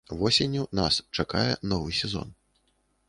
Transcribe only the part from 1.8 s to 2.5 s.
сезон.